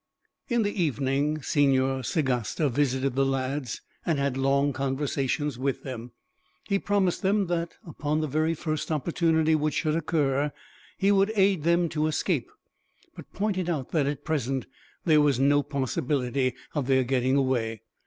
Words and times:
In 0.49 0.63
the 0.63 0.73
evening 0.81 1.43
Senor 1.43 2.01
Sagasta 2.01 2.69
visited 2.69 3.13
the 3.13 3.23
lads, 3.23 3.81
and 4.03 4.17
had 4.17 4.35
long 4.35 4.73
conversations 4.73 5.59
with 5.59 5.83
them. 5.83 6.11
He 6.63 6.79
promised 6.79 7.21
them 7.21 7.45
that, 7.45 7.75
upon 7.85 8.19
the 8.19 8.27
very 8.27 8.55
first 8.55 8.91
opportunity 8.91 9.53
which 9.53 9.75
should 9.75 9.95
occur, 9.95 10.51
he 10.97 11.11
would 11.11 11.31
aid 11.35 11.61
them 11.61 11.87
to 11.89 12.07
escape; 12.07 12.49
but 13.15 13.31
pointed 13.31 13.69
out 13.69 13.91
that, 13.91 14.07
at 14.07 14.25
present, 14.25 14.65
there 15.05 15.21
was 15.21 15.39
no 15.39 15.61
possibility 15.61 16.55
of 16.73 16.87
their 16.87 17.03
getting 17.03 17.35
away. 17.35 17.83